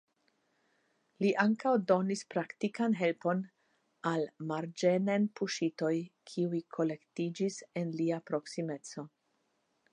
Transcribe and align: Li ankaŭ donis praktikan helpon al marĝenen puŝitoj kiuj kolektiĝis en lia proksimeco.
Li 1.23 1.33
ankaŭ 1.43 1.73
donis 1.91 2.23
praktikan 2.35 2.95
helpon 3.01 3.43
al 4.13 4.25
marĝenen 4.53 5.29
puŝitoj 5.41 5.93
kiuj 6.33 6.65
kolektiĝis 6.79 7.63
en 7.83 7.97
lia 8.01 8.23
proksimeco. 8.33 9.09